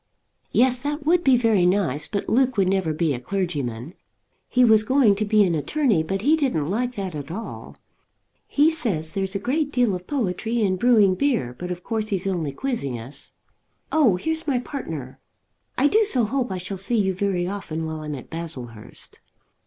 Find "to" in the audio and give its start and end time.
5.17-5.25